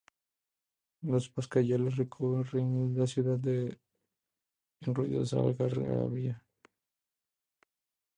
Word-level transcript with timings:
Los 1.03 1.29
pasacalles 1.29 1.95
recorren 1.95 2.95
la 2.97 3.05
ciudad 3.05 3.39
en 3.47 3.77
ruidosa 4.95 5.37
algarabía 5.39 6.43